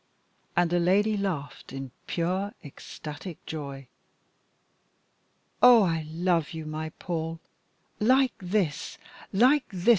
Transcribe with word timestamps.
And 0.55 0.71
the 0.71 0.79
lady 0.79 1.15
laughed 1.15 1.71
in 1.71 1.91
pure 2.07 2.53
ecstatic 2.65 3.37
joy. 3.45 3.87
"Oh! 5.61 5.83
I 5.83 6.07
love 6.09 6.53
you, 6.53 6.65
my 6.65 6.89
Paul 6.97 7.39
like 7.99 8.33
this, 8.39 8.97
like 9.31 9.65
this! 9.69 9.89